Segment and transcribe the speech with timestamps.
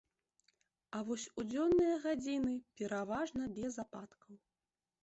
[0.95, 4.33] А вось у дзённыя гадзіны пераважна без ападкаў.